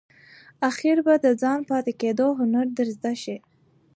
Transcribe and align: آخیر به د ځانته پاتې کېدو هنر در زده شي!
آخیر 0.69 0.97
به 1.05 1.13
د 1.25 1.27
ځانته 1.41 1.67
پاتې 1.71 1.93
کېدو 2.01 2.27
هنر 2.39 2.65
در 2.77 2.87
زده 2.95 3.13
شي! 3.21 3.37